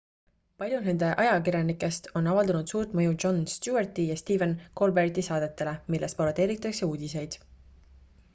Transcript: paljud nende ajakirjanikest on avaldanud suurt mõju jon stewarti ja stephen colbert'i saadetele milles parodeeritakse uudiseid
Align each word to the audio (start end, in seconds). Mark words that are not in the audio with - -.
paljud 0.61 0.85
nende 0.89 1.09
ajakirjanikest 1.23 2.09
on 2.21 2.29
avaldanud 2.31 2.73
suurt 2.73 2.95
mõju 3.01 3.13
jon 3.25 3.37
stewarti 3.57 4.07
ja 4.13 4.17
stephen 4.23 4.57
colbert'i 4.83 5.27
saadetele 5.29 5.77
milles 5.97 6.19
parodeeritakse 6.23 6.91
uudiseid 6.93 7.39